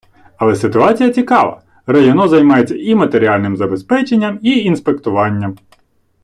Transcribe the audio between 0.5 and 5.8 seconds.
ситуація цікава: районо займається і матеріальним забезпеченням, і інспектуванням.